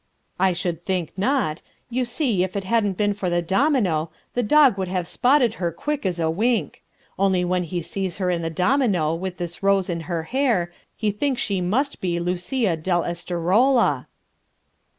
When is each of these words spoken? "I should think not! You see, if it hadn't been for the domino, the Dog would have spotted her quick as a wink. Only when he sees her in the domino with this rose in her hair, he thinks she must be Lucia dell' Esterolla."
"I 0.39 0.53
should 0.53 0.83
think 0.83 1.13
not! 1.15 1.61
You 1.91 2.05
see, 2.05 2.43
if 2.43 2.55
it 2.55 2.63
hadn't 2.63 2.97
been 2.97 3.13
for 3.13 3.29
the 3.29 3.43
domino, 3.43 4.09
the 4.33 4.41
Dog 4.41 4.75
would 4.75 4.87
have 4.87 5.07
spotted 5.07 5.53
her 5.61 5.71
quick 5.71 6.07
as 6.07 6.19
a 6.19 6.27
wink. 6.27 6.81
Only 7.19 7.45
when 7.45 7.61
he 7.65 7.83
sees 7.83 8.17
her 8.17 8.31
in 8.31 8.41
the 8.41 8.49
domino 8.49 9.13
with 9.13 9.37
this 9.37 9.61
rose 9.61 9.91
in 9.91 9.99
her 10.09 10.23
hair, 10.23 10.73
he 10.95 11.11
thinks 11.11 11.39
she 11.43 11.61
must 11.61 12.01
be 12.01 12.19
Lucia 12.19 12.75
dell' 12.77 13.03
Esterolla." 13.03 14.07